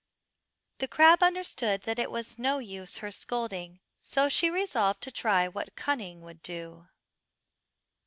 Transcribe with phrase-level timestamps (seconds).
[0.79, 5.47] The crab understood that it was no use her scolding, so she resolved to try
[5.47, 6.87] what cunning would do.